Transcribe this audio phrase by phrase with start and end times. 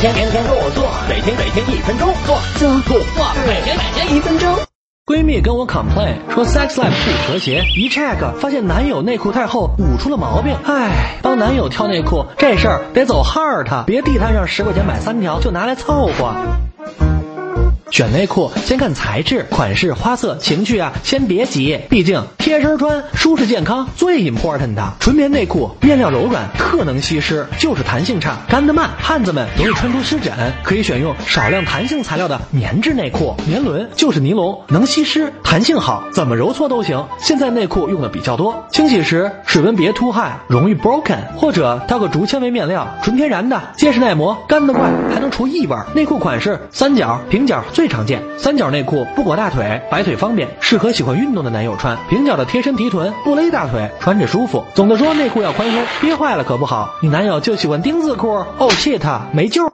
[0.00, 3.00] 天天天天做做，每天每天一分钟做做做，
[3.46, 4.52] 每天每天一分钟。
[5.06, 10.56] 闺蜜跟我 complain 说 sex life 不和谐，一 check 发现男友内裤太厚，捂出了毛病。
[10.64, 16.34] 唉，帮男友挑内裤这事儿得走 hard，别地摊上十块钱买三条就拿来凑合。
[17.94, 24.94] 选内裤先看材质、款式、花色、情趣啊，先别急，毕竟贴身穿、舒适健康最 important 的。
[24.98, 30.32] 纯棉内裤面料柔软，特能吸湿，就是弹性差，干得慢，汉子们容易穿出湿疹。
[30.64, 37.06] 可以选用少量弹性材料的棉质内裤，棉纶就是尼龙，能吸湿，弹性好，怎么揉搓都行。
[37.20, 44.82] 现在内裤用的比较多，清洗时水温别 too high，容易 broken，或者挑个竹纤维面料，纯天然的，结实耐磨，干得快，
[45.14, 45.76] 还能除异味。
[45.94, 47.83] 内裤款式三角、平角最。
[47.84, 51.94] 最常见三角内裤不裹大腿，摆腿方便，适合喜欢运动的男友穿。
[52.08, 54.64] 平角的贴身提臀，不勒大腿，穿着舒服。
[54.72, 56.88] 总的说，内裤要宽松，憋坏了可不好。
[57.02, 59.70] 你男友就喜欢丁字裤，哦 shit，没救。